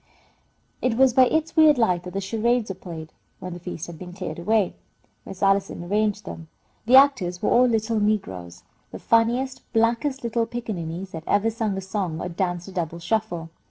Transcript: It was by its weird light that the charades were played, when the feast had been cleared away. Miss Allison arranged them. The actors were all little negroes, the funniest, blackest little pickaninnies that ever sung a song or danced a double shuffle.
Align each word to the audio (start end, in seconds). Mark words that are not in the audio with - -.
It 0.81 0.95
was 0.97 1.13
by 1.13 1.25
its 1.27 1.55
weird 1.55 1.77
light 1.77 2.01
that 2.05 2.13
the 2.13 2.21
charades 2.21 2.69
were 2.71 2.73
played, 2.73 3.11
when 3.39 3.53
the 3.53 3.59
feast 3.59 3.85
had 3.85 3.99
been 3.99 4.13
cleared 4.13 4.39
away. 4.39 4.73
Miss 5.27 5.43
Allison 5.43 5.83
arranged 5.83 6.25
them. 6.25 6.47
The 6.87 6.95
actors 6.95 7.43
were 7.43 7.51
all 7.51 7.67
little 7.67 7.99
negroes, 7.99 8.63
the 8.89 8.97
funniest, 8.97 9.61
blackest 9.73 10.23
little 10.23 10.47
pickaninnies 10.47 11.11
that 11.11 11.23
ever 11.27 11.51
sung 11.51 11.77
a 11.77 11.81
song 11.81 12.19
or 12.19 12.29
danced 12.29 12.67
a 12.67 12.71
double 12.71 12.97
shuffle. 12.97 13.51